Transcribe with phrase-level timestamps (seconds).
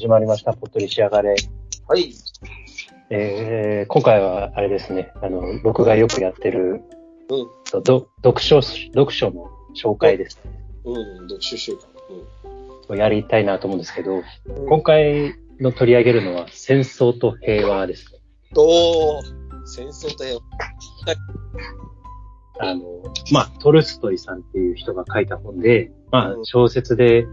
[0.00, 0.54] 始まりました。
[0.54, 1.36] ぽっとり仕上がれ。
[1.86, 2.14] はい。
[3.10, 6.80] えー、今回はあれですね、あの、僕がよくやってる、
[7.28, 7.82] うん。
[7.82, 10.52] ど読書、読書の紹介ですね。
[10.86, 10.94] うん。
[11.28, 11.80] 読書習慣。
[12.88, 14.22] をやりたいなと思うんですけど、うん。
[14.70, 18.20] 今回の取り上げるのは戦争と平和ですね。
[18.56, 19.22] おー、
[19.66, 20.40] 戦争と平和。
[22.70, 22.82] あの、
[23.32, 27.26] まあ、トルストイさんっていう人が書いた本で、まあう、ん小説で、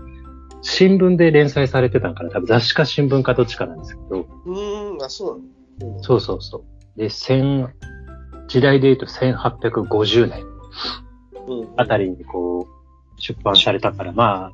[0.61, 5.41] 新聞で連載されてたんかな多分雑誌か新聞かどっちかなんですけど、うーん、あ、そう
[5.79, 6.99] なの、うん、そうそうそう。
[6.99, 7.73] で、千、
[8.47, 10.43] 時代で言うと1850年
[11.47, 11.73] うん。
[11.77, 14.51] あたりにこう、出版されたから、まあ、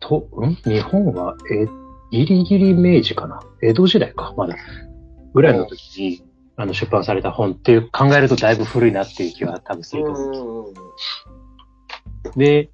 [0.00, 0.54] と、ん？
[0.64, 1.66] 日本は、え、
[2.10, 4.56] ギリギリ明治かな江戸時代か、まだ。
[5.34, 6.24] ぐらいの時に、
[6.56, 10.24] あの、出版された本っていう考えるとだいぶ古いなっていう気は多分すると思う。
[10.24, 10.68] うん。
[10.68, 10.74] うん。
[12.36, 12.70] で、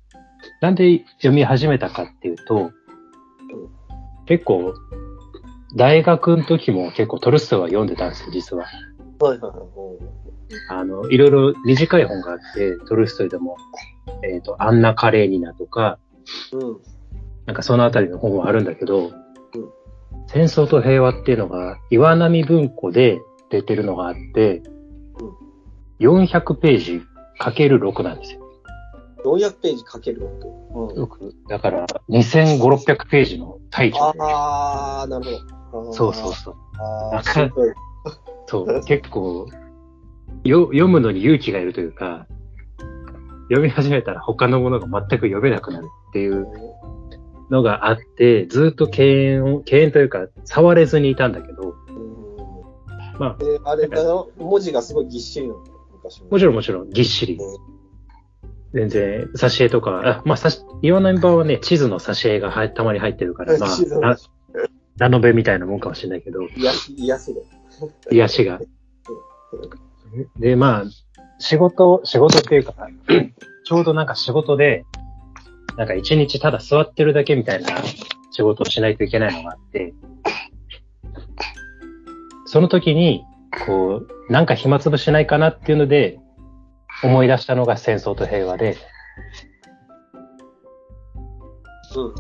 [0.61, 2.71] なんで読み始めたかっていうと、
[4.27, 4.75] 結構、
[5.77, 8.65] 大学の時も結構トルストイは読んでたんですよ、実は。
[9.21, 9.59] はいはいはい。
[10.71, 13.57] あの、いろいろ短い本があって、トルストイでも、
[14.23, 15.99] えっ、と、アンナ・カレーニナとか、
[16.53, 16.81] うん。
[17.47, 19.13] なんかそのあたりの本はあるんだけど、
[20.27, 24.63] 戦争と平和っていうのが、岩波文庫で出てるのがあって、
[26.01, 27.03] 400ページ
[27.39, 28.48] かける6なんですよ。
[29.25, 30.27] 400ページかける6。
[30.75, 31.05] うん。
[31.05, 34.25] 6だから、2500、600ページのタイトルで。
[34.25, 35.25] あー、なる
[35.71, 35.93] ほど。
[35.93, 36.55] そうそうそう。
[36.79, 37.73] あー、わかるすごい。
[38.47, 39.47] そう、結構、
[40.45, 42.27] よ、読むのに勇気がいるというか、
[43.49, 46.47] 読み始めたら他のものが全く読めなくなるっていう
[47.51, 53.19] のがあって、ずっと敬遠を、敬遠というか、触れずにいたんだけど、うん。
[53.19, 55.61] まあ、で、あれだよ、文字がすごいぎっしりなの。
[55.95, 57.39] 昔もちろんもちろんぎっしり。
[58.75, 64.17] 全然、挿絵とか、あまあ、さし、岩波版はね、地図の挿絵が入たまに入ってるから、 まあ、ラ
[64.99, 67.43] ラノベみたいなもんかもしれないけど、癒し、癒しで。
[68.11, 68.61] 癒しが。
[70.39, 70.85] で、まあ、
[71.39, 72.75] 仕事、仕事っていうか、
[73.65, 74.85] ちょうどなんか仕事で、
[75.77, 77.69] なんか一日ただ座ってるだけみたいな
[78.33, 79.95] 仕事をしないといけないのがあって、
[82.47, 83.25] その時に、
[83.67, 86.19] こう、なんか暇つぶしないかなっていうので、
[87.03, 88.77] 思い出したのが戦争と平和で、
[91.97, 92.15] うん。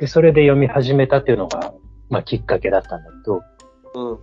[0.00, 1.74] で、それで読み始めたっていうのが、
[2.10, 3.42] まあきっかけだったんだけど、
[3.94, 4.18] うん。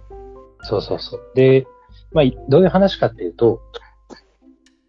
[0.62, 1.32] そうそうそう。
[1.36, 1.66] で、
[2.12, 3.62] まあ、いどういう話かっていうと、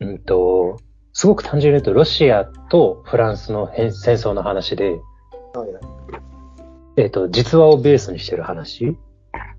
[0.00, 0.78] うんと、
[1.12, 5.82] すごく単純に言うと、ロシアとフランスの変戦争の話で、はいはい。
[6.96, 8.96] えっ、と、実話をベースにしてる話。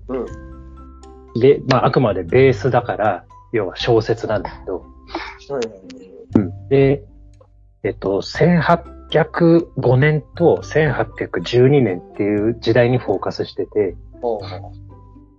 [0.08, 1.40] うん。
[1.40, 4.82] で、まあ、あくまでベースだから、要は小説なんだけど、は
[5.50, 6.68] いはい。
[6.68, 7.04] で、
[7.84, 14.40] えっ、と、1805年と1812年っていう時代にフォーカスしてて、おう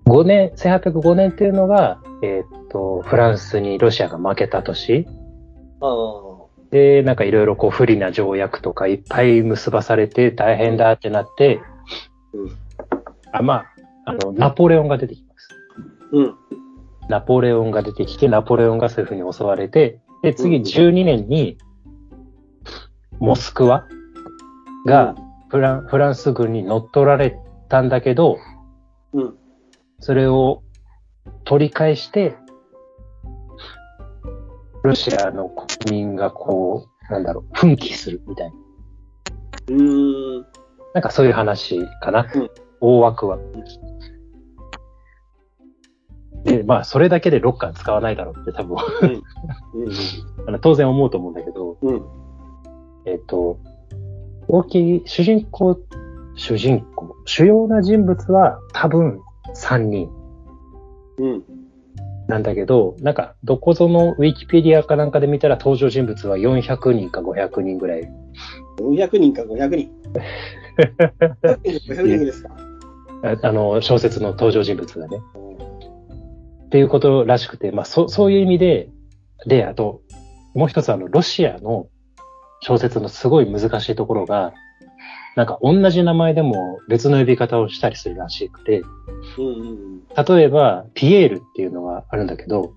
[0.05, 5.07] 5年、1805年っていうのが、えっ、と、フランスにロシアが負けた年。
[6.71, 11.61] で、なんかいろいろこう不利な条約とかいっぱい結ばされて大変だってなって、
[12.33, 12.51] うん。
[13.31, 13.65] あ、まあ、
[14.05, 15.49] あの、ナポレオンが出てきます。
[16.11, 16.35] うん。
[17.09, 21.57] ナポレオンが出てきて、ナポレオンがそういうふうに襲われて、で、次うん12年に、
[23.19, 23.85] モスクワ
[24.85, 25.15] が
[25.49, 27.37] フランフランス軍に乗っ取られ
[27.69, 28.37] たんだけど、
[29.13, 29.35] うん。
[29.99, 30.63] それを
[31.45, 32.35] 取り返して、
[34.83, 38.53] ロシアの国民がこう、なんだろう、奮起するみたいな。
[39.67, 40.45] うーん。
[40.93, 42.27] なんかそういう話かな。
[42.33, 42.49] うん
[42.85, 43.39] 大枠は。
[46.43, 49.23] で、まあ、それだけで6巻使わないだろうって多分、うん。
[50.47, 52.01] あの当然思うと思うんだけど、うん。
[53.05, 53.57] えっ、と、
[54.47, 55.79] 大きい主人公、
[56.35, 59.21] 主人公、主要な人物は多分
[59.55, 60.09] 3人
[61.19, 61.43] うん。
[62.27, 68.09] なんだけど、なんか、どこぞのウィキペディアかなんかで見たら登場人物は400人か500人ぐらい。
[68.79, 69.91] 400人か500人。
[71.41, 72.49] 500人500人ですか？
[73.23, 75.19] ああの、小説の登場人物がね。
[76.73, 78.89] っていうことらしくて、まあ、そそういう意味で、
[79.45, 80.01] で、あと、
[80.55, 81.85] もう一つあの、ロシアの
[82.61, 84.53] 小説のすごい難しいところが、
[85.35, 88.81] なんか同じ名前でも別の呼び方をしたりするらしくて、
[89.37, 90.03] うんうん
[90.35, 92.73] 例えば、ピエールっていうのがあるんだけど、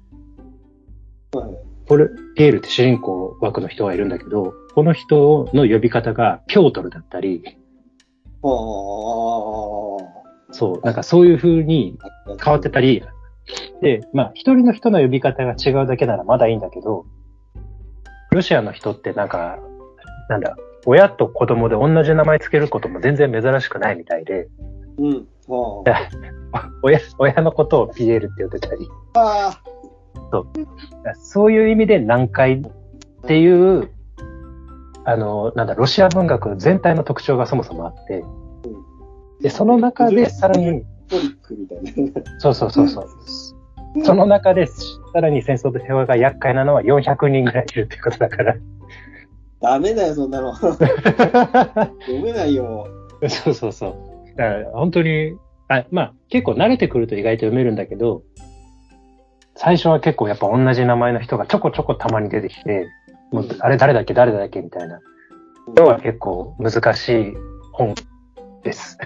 [1.34, 1.40] うん。
[1.40, 1.56] はい。
[1.88, 7.43] これ、ピエールって主人公枠の人がいるんだけど、この人の呼び方がピョートルだったり、
[8.43, 8.52] ああ。
[10.52, 11.98] そう、なんかそういう風に
[12.44, 13.02] 変わってたり、
[13.81, 17.06] で、まあ、一人の人の呼び方が違うだけならまだいいんだけど、
[18.31, 19.58] ロシアの人ってなんか、
[20.28, 24.48] なんだ、親と子供で同じ名前つけることも全然珍しくないみたいで、
[24.98, 25.26] うん。
[26.52, 29.60] は 親、親のことをピエールって呼んでたり、あ。
[30.32, 33.90] あそういう意味で南海っていう、
[35.04, 38.25] あの、なんだ、ロシア文学全体の特徴がそもそもあって、
[39.40, 42.23] で、その中でさらに、トリックみたいな。
[42.38, 43.08] そうそうそうそう。
[44.05, 44.75] その中で、さ
[45.20, 48.56] らに戦争と平和が厄介なのは400人ぐらいいるってことだから。
[49.61, 50.55] ダメだよ、そんなの。
[50.55, 50.79] 読
[52.23, 52.87] めないよ。
[53.29, 54.37] そうそうそう。
[54.37, 55.37] だから本当に、
[55.69, 58.23] あまあ結構慣れてくると意外と読めるんだけど、
[59.55, 62.87] 最初は結構やっぱ同じ名前の人がちょこちょこたまに出てきて、
[63.32, 65.00] もうあれ誰だっけ誰だっけみたいな
[65.75, 67.35] のは結構難しい
[67.73, 67.94] 本
[68.62, 68.99] です。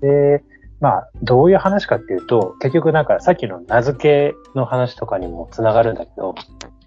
[0.00, 0.42] で、
[0.80, 6.34] まあどういう話かっていうと、結局なんかさっきの名付けの話とかにもつながるんだけど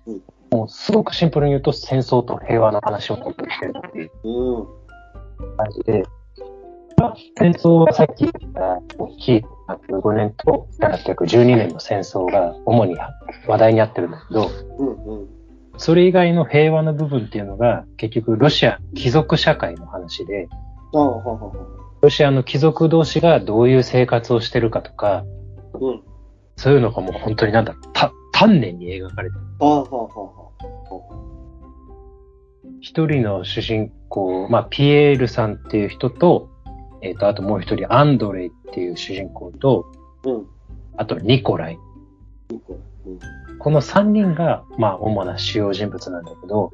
[0.08, 0.22] うん、
[0.52, 3.50] もうすごくシンプルに言うと戦争と平和の話を持ってる
[3.88, 5.58] っていううん。
[5.58, 6.04] 感じで、
[6.98, 8.82] まあ戦争はさっき言った
[9.18, 12.96] 非805年と812年の戦争が主に
[13.48, 15.22] 話題になってるんだけど、うん。
[15.22, 15.28] うん。
[15.78, 20.48] それ以外の平和の部分っていうのが結局ロシア貴族社会の話で、
[20.94, 25.24] ああ、はあ、はロシアの貴族同士がどういう生活をしてるかとか、
[25.74, 25.78] あ。
[25.80, 26.02] うん。
[26.56, 29.42] そういうのがもう本当になんだた、丹念に描かれてる。
[29.60, 31.22] ああ、はあ、はあ、は
[32.82, 36.50] 一人の主人公、まあ、ピエールさんっていう人と、
[37.04, 39.92] えっ、と、あともう一人、アンドレイっていう主人公と、
[40.26, 40.30] あ。
[40.30, 40.48] うん。
[40.98, 41.80] あとニコライ。
[42.52, 43.58] いい子うん。
[43.60, 46.72] この三人が、まあ、主な主要人物なんだけど、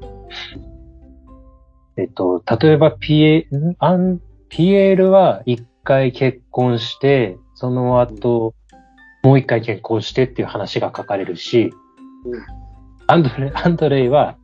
[1.98, 8.54] えっと、例えばピエ、んアン、ピエールは一回結婚して、その後、
[9.22, 11.72] もう一回結婚してっていう話が書かれるし、
[12.24, 12.58] うん
[13.10, 14.36] アンドレ、アンドレイは、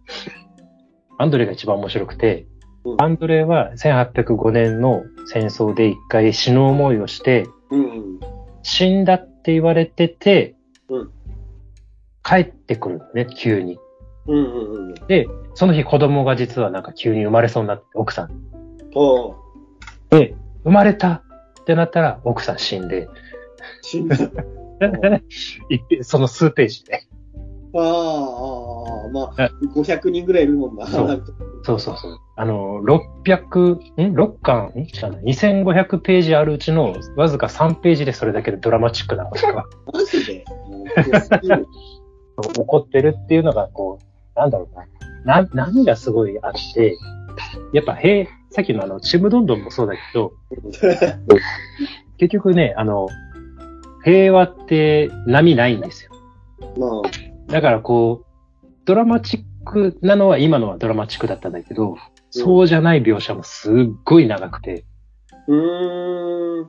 [1.19, 2.47] アンドレイが一番面白くて、
[2.85, 7.81] うんアンドレイは1805年の戦争で一回死ぬ思いをして、うん。
[7.81, 8.21] うん。
[8.63, 10.55] 死んだって言われてて、
[10.89, 11.11] うん
[12.27, 13.79] 帰ってくるのね、急に。
[14.27, 14.37] うん。
[14.37, 14.89] うん。
[14.89, 14.95] うん。
[15.09, 18.31] で、その日子供が実はなんか急に生まれそうになって、奥さん。
[20.19, 21.23] で、生まれた？
[21.61, 23.09] ってなったら奥さん死んで、
[23.83, 24.17] 死んだ。
[26.03, 27.05] その数ページで。
[27.77, 30.87] ああ、ああ、まあえ、500人ぐらいいるもんな。
[30.87, 31.25] そう
[31.65, 32.19] そうそうそう。
[32.37, 34.73] あの、600、ん ?6 巻？
[34.79, 40.45] んじゃない ?2500 ページあるうちのわずか3ページでそれだけでドラマチックなことがマジで？
[40.69, 41.67] もうすごすぎる
[42.55, 44.77] 起こってるっていうのが、こう、なんだろう
[45.25, 45.43] な。
[45.43, 46.97] な、何がすごいあって、
[47.73, 50.33] やっぱ、へさっきのあの、ちむどんどんもそうだけど、
[52.19, 53.09] 結局ね、あの、
[54.05, 56.13] 平和って波ないんですよ。
[56.79, 57.03] ま
[57.49, 61.97] だからこう、ドラマチックなのは今のはドラマチックだったんだけど、
[62.31, 63.75] そうじゃない描写もすっ
[64.05, 64.85] ごい長くて、
[65.33, 66.65] あ、うーん。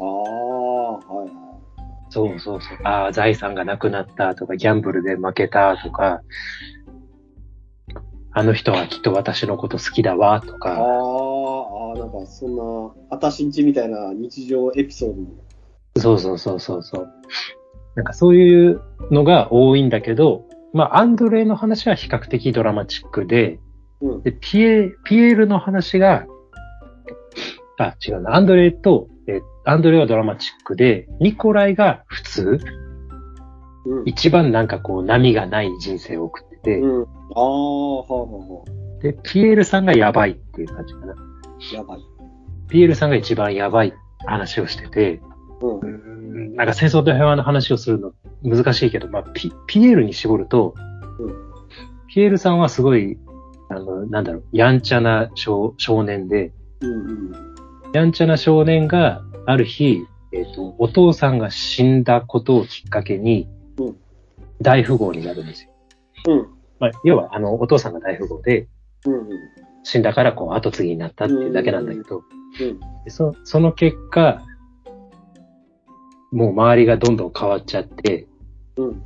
[0.00, 1.28] ああ、はいはい。
[2.10, 6.20] そうそうそう、ああ、財産がなくなったとか、ギャンブルで負けたとか、
[8.36, 15.44] あの人はきっと私のこと好きだわとあか、あ、ああ、なんかそんな、あたしんちみたいな日常エピソードも。
[15.96, 17.08] そうそうそうそうそう。
[17.94, 18.80] なんかそういう
[19.12, 23.60] のが多いんだけど、まあ、アンドレイの話は比較的ドラマチックで、
[24.00, 24.22] うん。
[24.24, 26.26] で、ピエ、ピエールの話が、
[27.78, 28.34] あ、違うな。
[28.34, 32.58] アンドレイと、え、アンドレイはドラマチックで、ニコライが普通、
[33.86, 34.02] うん。
[34.06, 37.02] 一番なんかこう波がない人生を送ってて、うん。
[37.02, 38.64] ああ、はあ、はあ、は
[39.00, 41.12] で、ピエールさんがやばいっていう感じかな。
[41.12, 41.74] あ。
[41.74, 42.00] やばい。
[42.68, 43.92] ピエールさんが一番やばい
[44.26, 45.20] 話をしてて、
[45.60, 45.86] うんう。
[45.86, 50.74] んなんか戦争と平和の話をするの難しいけど、まあ、ピ、ピエールに絞ると、
[51.18, 51.54] うん
[52.14, 53.18] ピエールさんはすごい、
[53.68, 56.90] あの、なんだろう、やんちゃな少少年で、うん。
[56.90, 57.32] うん。
[57.92, 59.98] やんちゃな少年がある日、
[60.32, 63.96] えっ、と、お父さんが死んだことをきっかけにうん、
[64.62, 65.70] 大富豪になるんですよ。
[66.28, 66.53] うん。
[66.80, 68.68] まあ、要は、あの、お父さんが大富豪で、
[69.06, 69.28] うん。
[69.82, 72.22] 死んだからこう後継ぎになったっていうだけなんだけど、
[72.60, 72.80] うん。
[73.04, 74.42] でそその結果、
[76.32, 78.26] もう周りがどんどん変わっちゃって、
[78.76, 79.02] うん。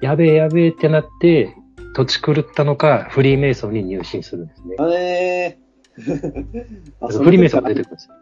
[0.00, 1.54] やべえやべえってなって、
[1.94, 5.58] 土地狂ったのか、フリーメイソンに入信するんですね。
[5.96, 8.14] フリーメイソンが出てくるんですよ。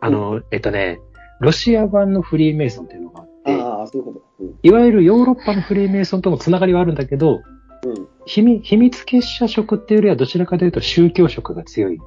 [0.00, 1.00] あの、えっとね、
[1.40, 4.44] ロシア版のフリーメイソンっていうのがあって、ああ、そういうこと。
[4.44, 4.54] うん。
[4.62, 7.42] いわゆるヨーロッパのフリーメイソンともつながりはあるんだけど、
[7.84, 8.08] うん。
[8.26, 11.98] 秘密秘密結社色っていうよりはどちらかというと宗教色が強い。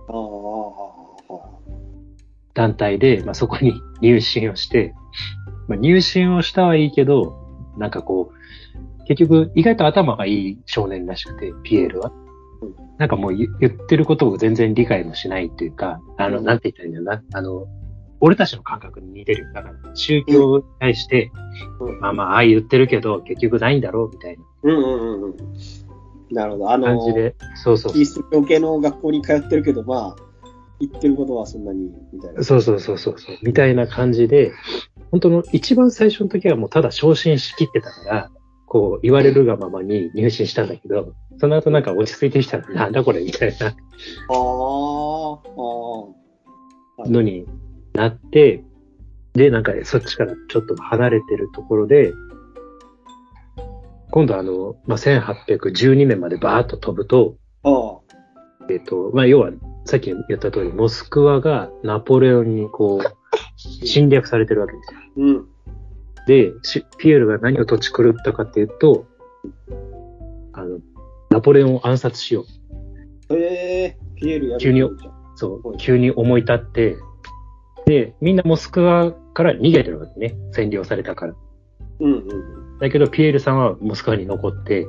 [2.53, 4.93] 団体で、まあ、そこに 入信をして、
[5.67, 7.37] まあ、入信をしたはいいけど、
[7.77, 12.11] なんかこう、結局意外と頭がいい少年らしくて、ピエールは。
[12.11, 17.39] うんなんかもう言言ってることを全然理解もしないというか、あの、うんなんて言ったらいいんだろうな。
[17.39, 17.65] あの、
[18.19, 19.53] 俺たちの感覚に似てるよ。
[19.53, 21.31] だから、宗教に対して、
[21.79, 25.35] うんまあまあ、ああ言ってるけど、結局ないんだろう、みたいうんうんうんうん。
[26.31, 26.71] なるほど。
[26.71, 27.35] あなの感じで。
[27.63, 30.29] そうそうキリスト教系の学校に通ってるけど、まあ、
[30.79, 32.43] 言ってることはそんなに、みたいな。
[32.43, 33.37] そうそうそうそうそう。
[33.43, 34.51] みたいな感じで、
[35.11, 38.31] 本当の一番最初の時はもうただ昇進しきってたから、
[38.67, 43.75] こう言われるがままに入信したんだけど、その後なんか落ち着いてきたらなんだこれみたいなああ、あ
[47.05, 47.09] あ。
[47.09, 47.45] のに
[47.93, 48.63] なって、
[49.33, 52.13] で、なんかそっちからちょっと離れてるところで、
[54.11, 57.35] 今度あの、まあ、1812年までバーッと飛ぶと。
[58.69, 59.51] えっ、と、まあ、要は、
[59.85, 64.99] さっき言った通り、モスクワがナポレオンにこう、侵略されてるわけですよ。
[65.17, 65.45] うん。
[66.27, 69.05] で、しピエールが何を土地狂ったかっていうと、
[70.53, 70.79] あの、
[71.29, 72.45] ナポレオンを暗殺しよ
[73.29, 73.35] う。
[73.35, 74.83] へえピエールやる急に。
[75.35, 76.97] そうはい、急に思い立って、
[77.85, 80.35] で、みんなモスクワから逃げてるわけね。
[80.55, 81.35] 占領されたから。
[82.01, 84.87] うんうんだけど、ピエールさんはモスクワに残って、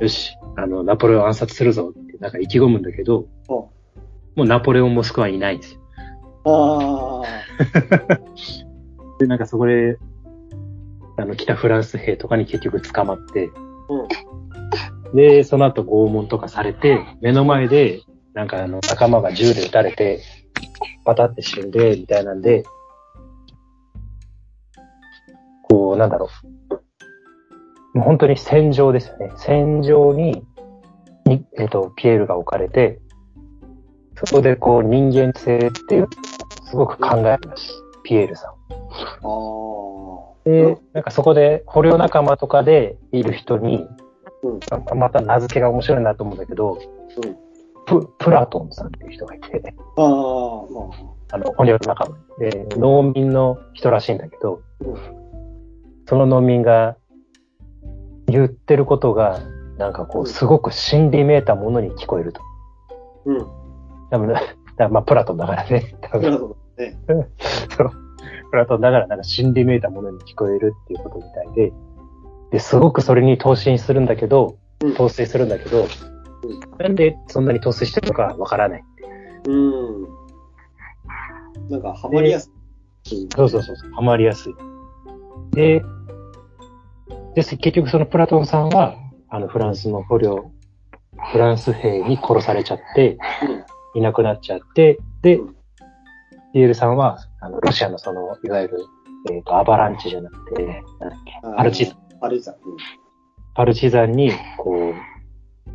[0.00, 3.72] よし、あの、ナポレオン暗殺するぞって、なんか意気込むんだけど、あも
[4.36, 5.80] うナポレオンモスクワにいないんですよ。
[6.44, 8.18] ああ。
[9.18, 9.98] で、なんかそこで、
[11.16, 13.50] あの、北フランス兵とかに結局捕まって、
[13.88, 15.16] うん。
[15.16, 18.00] で、その後拷問とかされて、目の前で、
[18.34, 20.20] なんかあの、仲間が銃で撃たれて、
[21.04, 22.62] パタって死んで、みたいなんで、
[25.68, 26.57] こう、なんだろう。
[27.98, 29.32] もう本当に戦場ですよね。
[29.36, 30.44] 戦場に、
[31.26, 33.00] にえっ、と、ピエールが置かれて、
[34.24, 36.06] そこでこう、人間性っていう、
[36.70, 37.72] すごく考えまし
[38.04, 38.50] ピエールさん。
[38.50, 40.48] ああ。
[40.48, 43.84] で、なんかそこで捕虜仲間とかでいる人に、
[44.44, 47.36] うんままた名付けが面白いなと思うんだけど、うん
[47.86, 50.90] ププラトンさんっていう人がいて、ああ、ま
[51.32, 54.96] あの、捕虜仲間で、農民の人らしいんだけど、うん
[56.06, 56.96] その農民が
[58.28, 59.40] 言ってることが、
[59.78, 62.40] なんかこう、すごく心理めいたものに聞こえると。
[62.40, 62.44] あ。
[63.26, 63.46] うん。
[64.10, 64.34] 多分、
[64.76, 65.94] だまあ、プラトンだからね。
[66.00, 66.98] 多分なるほどね。
[67.76, 67.90] そう。
[68.50, 71.72] プラトンだからなんか心理めいたものに聞こえるっていうことみたいで、
[72.50, 75.86] で、すごくそれに投資するんだけど、うん陶酔するんだけど、
[76.78, 78.84] なんでそんなに陶酔してるのかわからない。
[79.48, 80.02] うん。
[81.68, 82.52] なんか、ハマりやす
[83.10, 83.28] い。
[83.34, 84.54] そうそうそうそう、ハマりやすい。
[85.52, 85.82] で、
[87.38, 88.96] で、結局そのプラトンさんは、
[89.28, 90.50] あの、フランスの捕虜、
[91.30, 93.16] フランス兵に殺されちゃって、
[93.94, 95.54] いなくなっちゃって、でうん、
[96.52, 98.78] ピエールさんは、あの、ロシアのその、いわゆる、
[99.30, 100.64] えっ、と、アバランチじゃなくて、
[100.98, 101.56] なんだっけ、うん。
[101.56, 101.96] パルチザン。
[102.20, 102.54] パルチザン。
[103.54, 104.94] パルチザンに、こ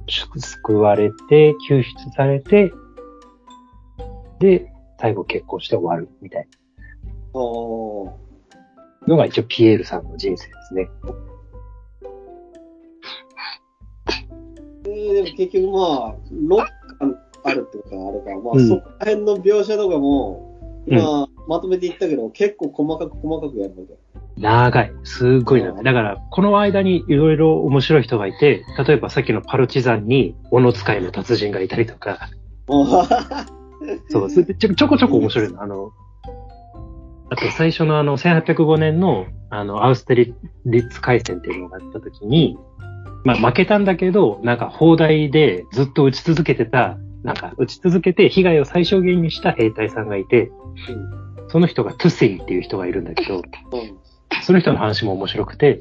[0.05, 2.73] う、救われて、救出されて、
[4.39, 6.47] で、最後結婚して終わるみたい
[7.33, 8.09] うん。
[8.09, 8.23] ああ。
[9.03, 10.89] なのが一応ピエールさんの人生ですね。
[14.85, 16.57] えー、でも結局まあ、6
[16.99, 23.93] 巻あるってことはあれか、まあ、うんそこら辺の描写とかも、うんまあ、まとめていったけど、結構細かく細かくやるわけ。
[24.37, 24.91] 長い。
[25.03, 25.83] すっごい長い。
[25.83, 32.29] だから、この間にいろいろ面白い人がいて、例えばさっきのパルチザンに、斧使いの達人がいたりとか、
[34.09, 35.61] そう、それでちょちょこちょこ面白いの。
[35.61, 35.91] あの、
[37.29, 40.33] あと最初のあの、1805年の、あの、アウステリ
[40.65, 42.57] ッツ海戦っていうのがあった時に、
[43.23, 50.51] まあ負けたんだけど、なんか砲台でずっと撃ち続けてた、なんか撃ち続けて被害を最小限にした兵隊さんがいて、
[51.47, 53.43] その人がトゥセイっていう人がいるんだけど、うん
[54.41, 55.79] その人の話も面白くて、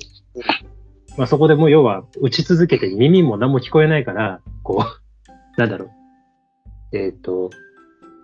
[1.17, 5.31] まあそこでもう要は打ち続けて耳も何も聞こえないから、こう、
[5.61, 6.97] なんだろう。
[6.97, 7.51] えっ、と、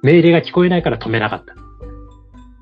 [0.03, 1.55] 命令が聞こえないから止めなかった。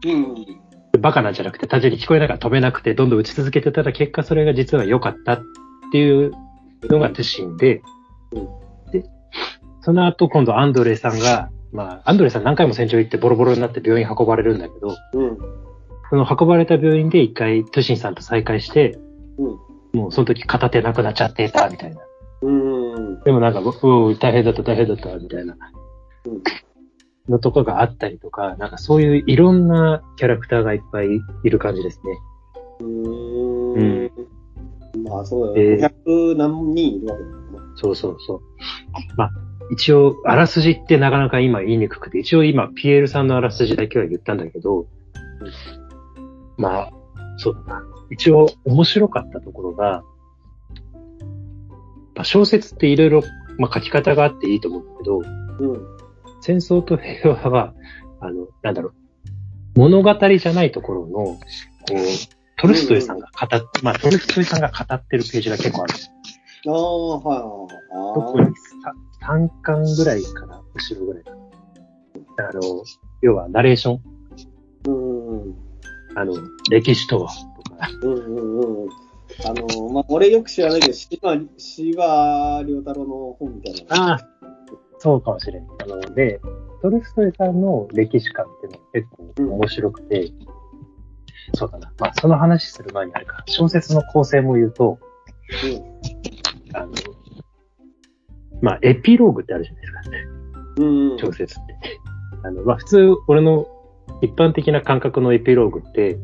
[0.09, 1.01] うん。
[1.01, 5.43] バカなんじゃなくて単純に聞こえないから止めなくてどんどん打ち続けてたら結果それが実は良かったっ
[5.93, 6.33] ていう
[6.89, 7.83] のがトゥシンで、
[8.93, 9.05] で、
[9.81, 15.39] その後今度アンドレさんが、まあアンドレさん何回も戦場行ってボロボロになって病院運ばれるんだけど、うん。
[16.11, 18.99] その運ばれた病院で一回トゥシンさんと再会して、
[19.39, 20.01] うん。
[20.01, 22.01] もうその時片手なくなっちゃってた、みたいな。
[22.43, 23.23] うん。
[23.25, 25.57] でもなんか、うん、大変だった、大変だった、みたいな
[26.27, 26.43] うん。
[27.29, 31.07] のとかがあったりとか、なんかそういういろんなキャラクターがいっぱい
[31.45, 32.19] いる感じですね。
[32.81, 34.06] うん。
[35.09, 35.91] まあ、そうだえーよ。
[36.07, 37.59] 500何人いるわけだもんね。
[37.77, 38.41] そうそうそう。
[39.17, 39.31] まあ、
[39.71, 44.87] 一応、あらすじってなかなか今言いにくくて、一応今、ピエールさんのあらすじだけは言ったんだけど、
[46.57, 46.91] まあ、
[47.39, 47.83] そうだな。
[48.11, 50.03] 一応、面白かったところが、
[52.15, 53.23] まあ、小説っていろいろ
[53.59, 55.87] まあ書き方があっていいと思うんだけど、うん。
[56.41, 57.75] 戦争と平和は、
[58.21, 58.91] あの、なんだろ
[59.77, 61.39] う、物語じゃないところの、こ
[61.91, 61.97] う、
[62.59, 65.95] トルストイさんが語っ、まあトルストイさんが語ってるページが結構ある。
[66.69, 68.15] ああ、はいはいはい。
[68.15, 68.95] 特にさ
[69.27, 72.49] 3巻ぐらいかな、後ろぐらいかな。
[72.49, 72.61] あの、
[73.23, 74.01] 要はナレーション、
[74.87, 75.55] うんうん
[76.17, 76.35] あの、
[76.71, 78.89] 歴史とは、とか、うんうんうん。
[79.45, 84.13] あの、まあ、俺よく知らないけど、芝、芝良太郎の本みたいな。
[84.13, 84.29] ああ、
[84.99, 85.67] そうかもしれん。
[85.83, 86.41] あの、で、
[86.81, 90.33] トルストイさんの歴史観っていうのは結構面白くて、
[91.55, 91.93] そうだな。
[91.99, 94.99] まあ、その話する前にあれか、小説の構成も言うと、
[96.75, 96.93] あの、
[98.61, 100.01] まあ、エピローグってあるじゃないですか、
[100.79, 101.13] うん。
[101.13, 101.19] うん。
[101.19, 101.75] 小説って。
[102.45, 103.67] あの、まあ、普通、俺の
[104.23, 106.19] 一般的な感覚のエピローグって、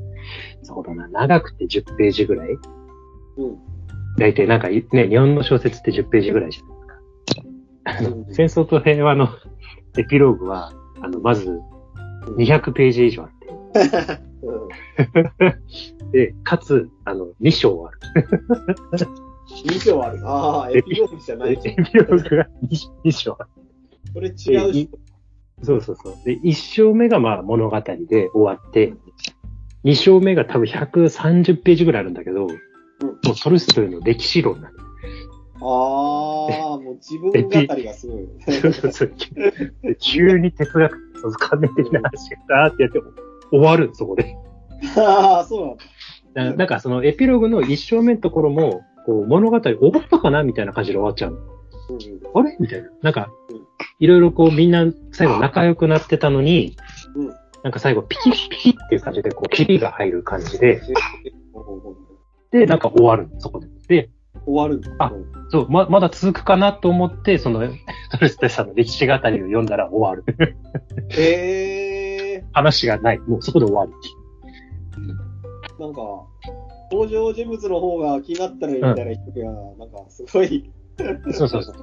[0.63, 3.59] そうだな、長くて10ページぐらいうん。
[4.19, 8.09] 大体なんかい、ね、日本の小説って10ページぐらいじゃないですか。
[8.09, 9.29] あのうん戦争と平和の
[9.99, 11.61] エピローグは、あの、まず
[12.39, 14.32] 200ページ以上あって、うん。
[16.13, 18.01] で、かつ、あの、2章ある。
[19.67, 20.21] 2章ある。
[20.25, 21.53] ああ、エピローグじゃない。
[21.53, 21.69] エピ
[21.99, 22.49] ローグが
[23.05, 23.51] 2, 章ある。
[24.15, 24.35] これ違う
[24.73, 24.91] し。
[25.63, 26.15] そうそうそう。
[26.25, 28.95] で、1章目がまあ物語で終わって、
[29.85, 34.83] 2章目が多分130ページぐらいあるんだけど、もうトルストイの歴史論なんだ
[35.61, 35.67] ああ、
[36.79, 38.29] もう自分語りがすごい。
[38.61, 39.13] そうそうそう。
[39.83, 42.99] で急に哲学、そう関連的な話がーってやって、
[43.53, 44.37] 終わる、そこで。
[44.97, 45.67] ああ、そう
[46.35, 46.51] なんだ。
[46.53, 51.37] だなんかそのエピローグの一章目のところも、こう物語終わったかなみたいな感じで終わっちゃうの。
[51.39, 51.47] うん
[52.35, 52.57] あれ？
[52.59, 52.89] みたいな。
[53.03, 53.61] なんかうん、
[53.99, 56.77] いろいろこうみんな最後仲良くなってたのに、
[57.15, 57.31] うん
[57.63, 60.89] なんか最後ピキピキっていう感じで、こう、キリが入る感じで、うん。
[62.51, 63.69] で、なんか終わるの、そこで。
[63.87, 64.11] で、
[64.47, 64.83] 終わる。
[64.99, 65.13] あ
[65.49, 67.61] そう、ま、まだ続くかなと思って、その、
[68.11, 70.25] トルストイさんの歴史語りを読んだら終わる。
[71.11, 71.82] へえ
[72.53, 73.19] 話がない。
[73.21, 73.93] もうそこで終わる。
[75.79, 76.01] ー、なんか、
[76.91, 80.71] 登場人物の方が気になったらみたいな人が、なんか、すごい、
[81.33, 81.75] そうそうそう。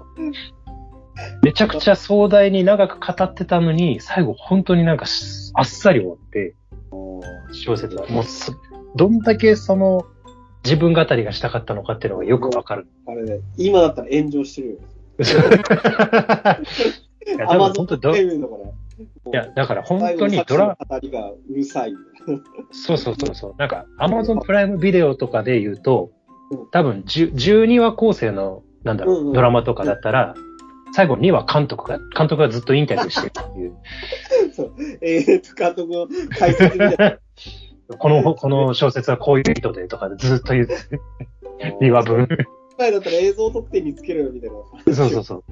[1.44, 6.56] めちゃくちゃ壮大に長く語ってたのに、最後本当になんかしあっさり終わって、
[7.52, 8.08] 小説が。
[8.08, 8.56] もうす、
[8.96, 10.06] どんだけその、
[10.64, 12.88] 自分語りがしたかったのかっていうのがよくわかる。
[13.08, 14.78] あれね、今だったら炎上してるよ。
[17.28, 18.14] いや、アマゾン多分本当ど、
[19.04, 19.36] い。
[19.36, 21.94] や、だから本当にドラ、最後の作者の語りがうるさい。
[22.72, 23.56] そうそうそうそう。
[23.58, 26.12] なんか、アマゾンプライムビデオとかで言うと
[26.52, 30.36] うん、多分10 12話構成の、なんだろう、うんうんドラマとかだったら、
[30.94, 33.78] 最後2話監督が、監督がずっとインタビューしてるっていう。
[34.54, 34.74] そう。
[35.02, 37.18] えーと、監督の解説みたいな。
[37.98, 40.74] この、この小説はこういう意図でとかでずっと言って、
[41.82, 42.28] 2話分。
[42.80, 44.94] 前だったら映像特典につけるよみたいな。
[44.96, 45.44] そうそうそう。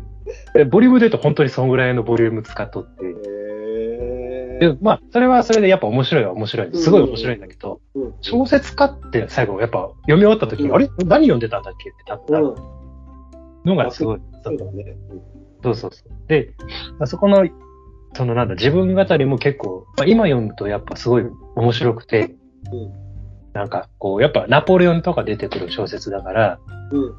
[0.54, 3.06] でボリュームで言うと本当にそんぐらいのボリューム使っとって。
[3.06, 6.76] へで、まあ、それはそれでやっぱ面白いは面白い。
[6.76, 8.14] すごい面白いんだけど、ーうん。
[8.22, 10.90] 小説家って最後やっぱ読み終わった時に、うんあれ？
[11.06, 12.56] 何読んでたんだっけってなるうん。
[13.70, 14.20] のがすごい。
[14.44, 14.98] そうだね。
[15.64, 16.10] そうそうそう。
[16.28, 16.54] で、
[17.00, 17.48] あそこの、
[18.14, 22.36] そのなんだ、自分語りも結構、まあ、今読むとやっぱすごい面白くて、
[22.72, 23.07] うん。
[23.58, 26.60] なんかこう、やっぱナポレオンとか出てくる小説だから、
[26.92, 27.16] うん。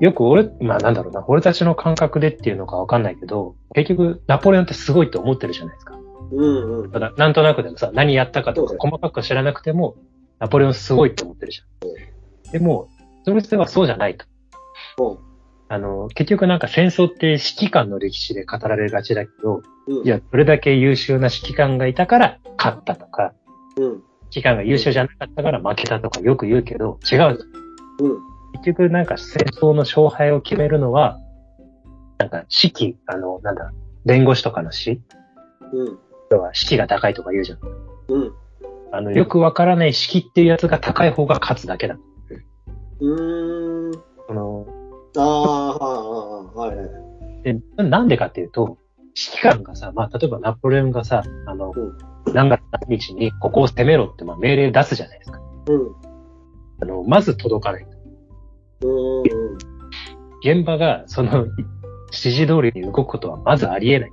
[0.00, 5.98] よく俺、まあなんだろうな、俺たちの感覚でっていうのかわかんないけど、結局ナポレオンってすごいと思ってるじゃないですか。
[6.30, 6.80] うん。
[6.82, 6.90] うん。
[6.90, 9.96] ただ、なんとなくでもさ、何やったかとか細かく知らなくても、
[10.40, 12.52] ナポレオンすごいと思ってるじゃん。
[12.52, 12.90] でも、
[13.24, 14.26] それではそうじゃないと。
[14.98, 15.34] うん
[15.66, 20.06] あの、結局なんか戦争って指揮官の歴史で語られがちだけど、うん。
[20.06, 23.32] いや、どれだけ優秀な指揮官がいたから勝ったとか、
[23.78, 24.02] うん。
[24.30, 27.38] 指揮官が優秀じゃなかったから負けたとかよく言うけど、違う。
[28.00, 28.34] うん。
[28.54, 31.18] 結局なんか戦争の勝敗を決めるのは、
[32.18, 33.72] なんか指揮、あの、なんだ、
[34.04, 35.00] 弁護士とかの死
[35.72, 35.98] うん。
[36.30, 37.58] 要は士気が高いとか言うじゃん。
[38.08, 38.32] うん。
[38.92, 41.96] あの、よくわからない士気っていうやつが高い方が勝つだけだ。
[43.00, 43.92] うーん。
[44.26, 44.66] その、
[45.16, 46.92] ああ、はいはいは
[47.40, 47.42] い。
[47.42, 48.78] で、なんでかっていうと、
[49.16, 51.72] 指揮官がさ、まあ、例えばナポレオンがさ、あの、
[52.32, 55.38] 何月何日にここを攻めろってまあ命令出すじゃないですか。
[55.68, 56.04] うん。
[56.82, 57.86] あの、まず届かない。
[58.82, 59.58] うーん。
[60.42, 61.46] 現場がその
[62.12, 64.12] 指示通りに動くことはまずありえない。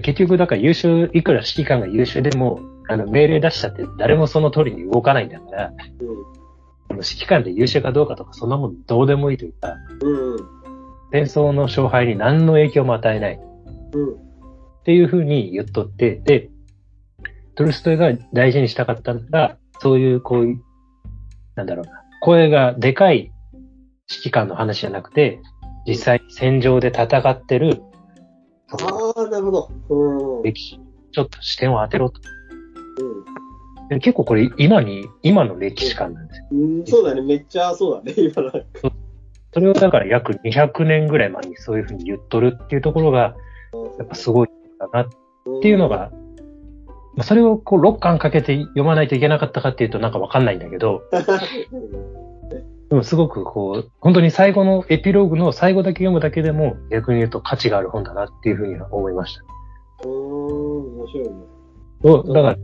[0.00, 5.72] 結局、だから優秀、いくら指揮官が優秀でも、あの、命令出したって誰もその通りに動かないんだから、うん。
[6.88, 10.36] あの指揮官で優秀かどうかとかそんなもんどうでもいいというか、うん。
[11.12, 13.40] 戦争の勝敗に何の影響も与えない。
[13.94, 14.31] うん。
[14.82, 16.50] っていうふうに言っとって、で、
[17.54, 20.62] トルストイが大事にしたかったのが、そういう、こういう、
[21.54, 23.32] なんだろうな、声がでかい
[24.10, 25.40] 指揮官の話じゃなくて、
[25.86, 27.80] 実際に戦場で戦ってる、
[28.72, 29.70] ああ、なるほど。
[29.88, 30.36] うん。
[30.38, 30.42] うん。
[30.42, 30.80] 歴史、
[31.12, 32.20] ちょっと視点を当てろと。
[33.88, 36.46] で結構これ今に、今の歴史観なんですよ。
[36.50, 37.20] うん、そうだね。
[37.20, 38.14] めっちゃそうだね。
[38.16, 38.50] 今の。
[39.52, 43.36] それをだから約200年ぐらい前にそういうふうに言っとるっていうところが、
[43.98, 46.10] やっぱすごいんだなっていうのが、
[47.14, 51.02] まあそれをこう6巻かけて読まないといけなかったかっていうとなんかわかんないんだけど、
[52.88, 59.42] でもすごくこう、本当に最後のエピローグの最後だけ読むだけでも逆に言うと価値がある本だなっていうふうには思いました。
[60.04, 61.30] うーん、面白いね。
[62.04, 62.56] そうだか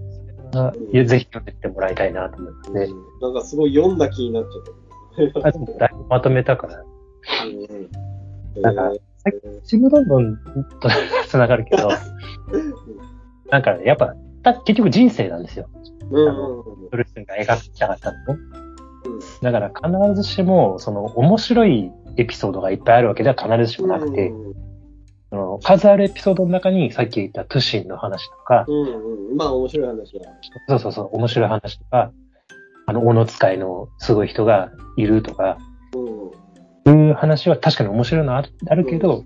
[0.53, 2.85] ら、いやぜひ読んでってもらいたいなと思いますね。
[2.85, 5.49] うんなんかすごい読んだ気になっちゃった。
[5.49, 8.93] あでもだいぶまとめたから、うんなんか
[9.29, 10.37] えちむどんどん
[10.81, 10.89] と
[11.29, 11.89] 繋がるけど、
[13.51, 15.69] なんかねやっぱ、た結局人生なんですよ。
[16.11, 18.41] ーうんうんうんブルースが描きたかったのね。
[19.43, 24.69] だから必ずしも、その面白いエピソードがいっぱいあるわけでは必ずしもなくて、うん
[25.31, 29.37] その数あるエピソードの中にさっき言ったトゥシンの話とか、うんうん。
[29.37, 30.31] まあ面白い話だ。
[30.69, 32.13] そうそうそう、面白い話とか、
[32.87, 35.68] あの、斧使いのすごい人がいるとか、うん。
[36.91, 39.25] いう話は確かに面白いのはあるあるけど、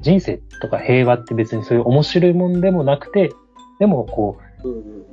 [0.00, 3.32] 人生とか平和って別にそういう面白いもんでもなくて、
[3.78, 5.06] でもこう。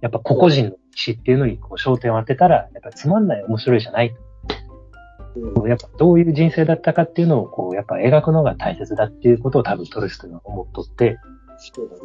[0.00, 4.08] やっぱ個々人の死っていうのにこう焦点を当てたら、やっぱつまんない面白いじゃない。
[4.08, 11.18] うんやっぱどういう人生だったかっていうのをこう、やっぱ描くのが大切だっていうことを多分トルストイは思っとって、
[11.58, 12.00] そうだね。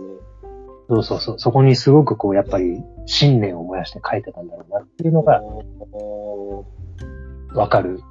[0.90, 5.42] そうそうそう、そこにすごくこう、やっぱり信念を燃やして書いてたんだろうなっていうのが
[7.56, 8.02] わかる。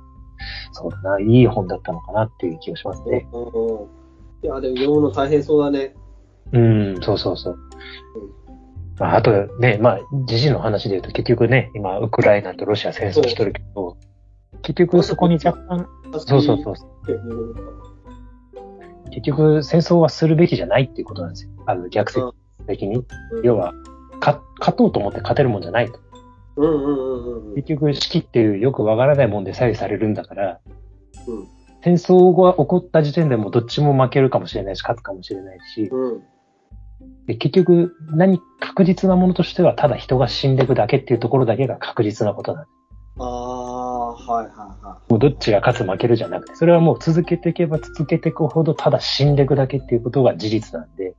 [0.73, 3.29] そうだな、いい本だったのかなっていう気がしますね。
[3.33, 4.03] うん
[4.45, 5.95] いや、でも読むの大変そうだね。
[6.53, 7.59] うん、そうそうそう。
[8.99, 13.97] まあ、あとね、まあ、時事の話で言うと結局ね、今、ウクライナとロシア戦争してるけど、
[14.63, 15.87] 結局そこに若干、
[16.27, 16.75] そうそうそう。
[19.11, 21.51] 結局戦争はするべきじゃないっていうことなんですよ。
[21.67, 22.27] あの、逆説
[22.67, 23.05] 的に。
[23.45, 23.73] 要は、
[24.21, 26.01] か、勝とうと思って勝てるもんじゃないと。
[26.57, 27.55] うんうんうんうん。
[27.55, 30.61] 結局、式っていうよくわからないもんで左右されるんだから、
[31.27, 36.23] うん戦争が起こった時点でもどっちも負けるかもしれないし、勝つかもしれないし、うん。
[37.27, 42.73] で結局、何、確実なものとしては、ただ人が死んでいくだけっていうところだけが確実なことなんです。
[43.19, 51.15] ああ、はいはいはもうどっちが勝つ負けるじゃなくて、それはもう続けていけば続けていくほど、ただ死んでいくだけっていうことが事実なんで、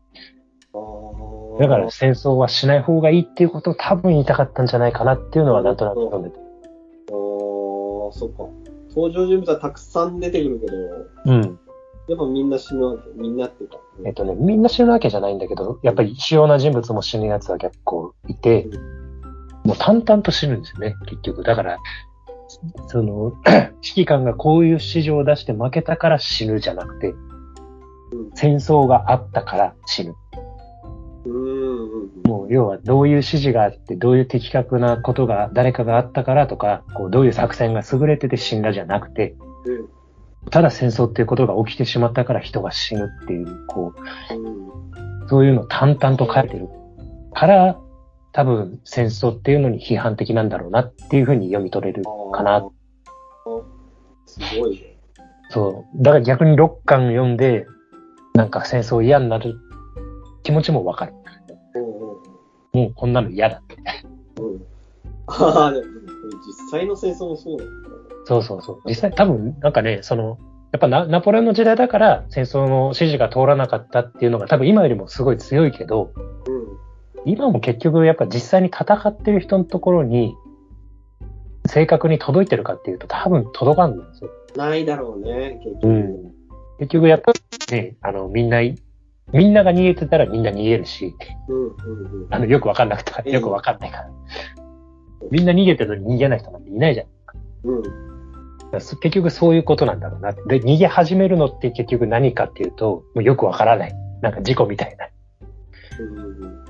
[1.59, 6.35] だから戦争はしない方がいいっていうことを多分言いたかったんじゃないかなっていうのはなんとなく読んでて。
[7.11, 8.43] おー、そっか。
[8.89, 10.73] 登場人物はたくさん出てくるけど、
[11.25, 11.59] うん。
[12.07, 13.09] やっぱみんな死ぬわけ。
[13.15, 13.77] みんなっていうか。
[14.05, 18.67] えっとね、みんな死ぬわけじゃないんだけど、やっぱり主要な人物も死ぬやつは結構いて、
[19.63, 21.43] もう淡々と死ぬんですよね、結局。
[21.43, 21.77] だから、
[22.87, 23.33] その、
[23.81, 27.33] 指揮官がこういう指示を出して負けたから死ぬじゃなくて、うん
[28.35, 30.15] 戦争があったから死ぬ。
[32.33, 40.03] もう要はどういう指示があって、どういう的確なことが誰かがあったからとか、こうどういう作戦が優れてて死んだじゃなくて、うん
[40.51, 46.67] ただ戦争っていうことが起きてしまったから人が死ぬっていう、こうそういうのを淡々と書いてる
[47.33, 47.79] から、
[48.33, 52.67] 多分戦争っていうのに批判的なんだろうなっていうふうに読み取れるかな。
[54.25, 54.97] すごいね。
[55.49, 56.03] そう。
[56.03, 57.65] だから逆に6巻読んで、
[58.33, 59.55] なんか戦争嫌になる
[60.43, 61.13] 気持ちもわかる。
[61.79, 63.75] もうこんなの嫌だって。
[64.41, 64.65] うん。
[65.27, 65.87] ああ、でも
[66.45, 67.65] 実際の戦争もそうだ。
[68.25, 68.81] そうそうそう。
[68.87, 70.37] 実際多分、なんかね、その、
[70.71, 76.11] やっぱナナポレオンの時代だから戦争の指示が通らなかったっていうのが多分今よりもすごい強いけど、
[76.47, 77.31] うん。
[77.31, 80.35] 今も結局やっぱ実際に戦ってる人のところに
[81.67, 84.31] 正確に届いてるかっていうと多分届かんんですよ。
[84.55, 85.87] ないだろうね、結局。
[85.87, 86.33] うん。
[86.79, 87.33] 結局やっぱ
[87.71, 88.61] ね、あの、みんな、
[89.31, 91.15] みんなが逃げてたらみんな逃げるし。
[92.29, 94.09] あの、よくわかんなくて、よくわかんないから。
[95.31, 97.07] みんな逃げてるのに逃げない人なんていないじゃん。
[97.63, 97.83] うん。
[98.71, 100.33] 結局そういうことなんだろうな。
[100.33, 103.95] で、逃げ始めるのって結局何かっていうと、もうよくわからない。
[104.21, 105.07] なんか事故みたいな。
[105.99, 106.63] うん。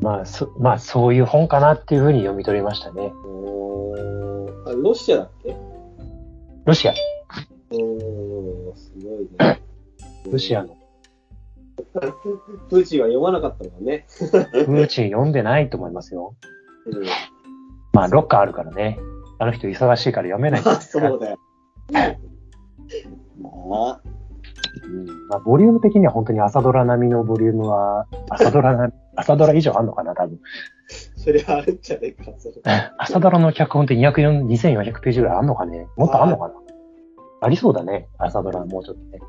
[0.00, 3.12] まあ、そ、まあ、そういう本かなっていうふうに読み取りましたね。
[4.66, 5.54] あロシアだっけ？
[6.64, 6.94] ロシア、
[7.72, 9.62] おー、すごいね。
[10.30, 10.76] ロシアの。
[12.68, 14.06] プーチンは読まなかったのかね。
[14.18, 16.34] プーチン読んでないと思いますよ。
[16.86, 17.04] うん。
[17.92, 18.98] まあ、ロッカーあるからね。
[19.38, 20.62] あの人忙しいから読めない。
[20.82, 21.38] そうだよ。
[23.40, 23.48] ま
[23.88, 24.00] あ、
[24.84, 30.38] うんまあ、ボリューム的には本当に朝ドラ並みのボリュームは、朝ドラな、 朝ドラ以上あんのかな、多分。
[31.16, 32.54] それあるんじゃねえか、それ。
[32.98, 35.86] 朝ドラの脚本って204 2400ページぐらいあんのかね？
[35.96, 36.54] もっとあんのかな？
[37.40, 38.08] ありそうだね。
[38.18, 39.20] 朝ドラもうちょっとね。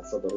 [0.00, 0.34] 朝ドラ。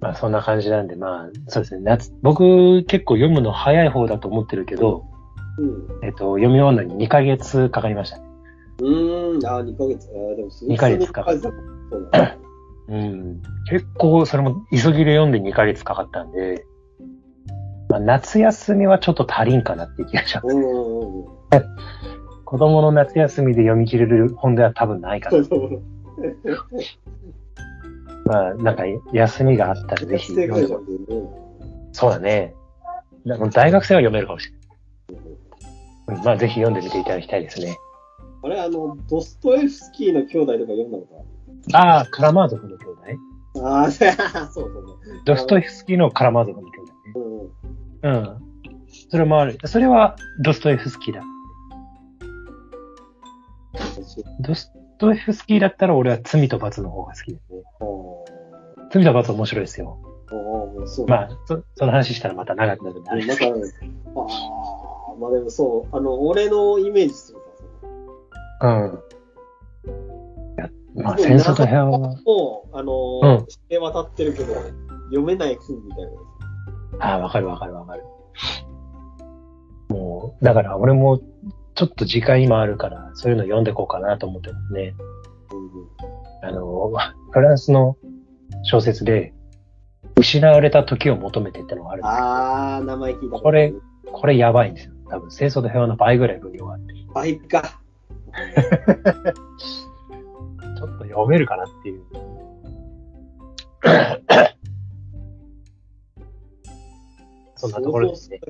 [0.00, 1.80] まあそんな感じなんで、まあそうですね。
[1.82, 5.04] 夏、僕結構読むの早い方だと思ってるけど、
[5.58, 5.88] うん。
[6.04, 8.24] えっと、読み終わるのに2ヶ月かかりましたね。
[8.80, 10.08] うーん、あー、2ヶ月。
[10.08, 10.76] あーでもすごい。
[10.76, 11.52] 2ヶ月かかったそ
[12.88, 13.42] うん。
[13.68, 16.64] 結構それも急ぎで読んで2ヶ月かかったんで、
[17.88, 20.46] まあ夏休みはちょっと足りんかなって気がします。
[20.46, 21.37] うんうんうん。
[22.44, 25.38] 子供の夏休みで読み切れる本では多分ないかな。
[28.24, 30.74] まあなんか休みがあったらぜひ読んで。
[31.92, 32.54] そうだね。
[33.26, 34.60] だ大学生は読めるかもしれない。
[36.08, 37.76] うんまあぜひ読んでみていただきたいですね。
[38.42, 41.26] あれ、あの、ドストエフスキーの兄弟とか読んだこ
[41.74, 42.94] ああ、カラマーゾフの兄弟。
[42.94, 43.18] とある
[43.66, 44.98] ああ、そうそうそう。
[45.24, 47.52] ドストエフスキーのカラマーゾフの兄弟
[48.02, 48.22] うんうん。
[48.22, 48.30] ね。
[48.30, 48.48] うん。
[49.10, 49.58] それもある。
[49.64, 51.22] それはドストエフスキーだ。
[54.40, 57.62] ドストエフスキーだったら俺は罪と罰の方が好きですね。
[57.80, 57.84] あ
[58.90, 59.98] 罪と罰面白いですよ。
[60.86, 63.92] そうまあ、そその話したらまた長くなるんであれでなんか、すけど。
[64.16, 67.38] ああ、まあでもそう、あの、俺のイメージする
[68.60, 68.98] さ、うん。
[70.58, 72.16] いやまあ、戦争と平和は。
[72.24, 74.54] もう、あのうんー、知って渡ってるけど、
[75.06, 76.10] 読めない本みたいな。
[77.00, 78.04] ああ、わかるわかるわかる。
[79.88, 81.20] もう、だから俺も
[81.78, 84.96] ちょっと時間今あるから、そういうの読んでいこうかなと思ってますね。
[86.42, 86.92] あの、
[87.30, 87.96] フランスの
[88.64, 89.32] 小説で、
[90.16, 93.72] 失われた時を求めてってのがあるんですああ、名前聞いたとこれ
[94.10, 94.94] これやばいんですよ。
[95.08, 96.94] 多分、戦争と平和の倍ぐらい分量があって。
[97.14, 97.62] 倍か。
[100.76, 102.02] ちょっと読めるかなっていう。
[107.54, 108.40] そんなところですね。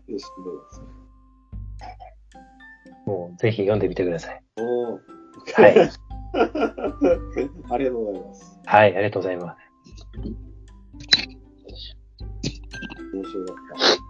[3.08, 4.42] もう、ぜひ読んでみてください。
[4.58, 4.98] おー
[5.56, 5.90] はい。
[7.70, 8.60] ありがとうございます。
[8.66, 9.68] はい、ありがとうございます。
[13.14, 13.56] 面白かっ
[13.96, 14.07] た。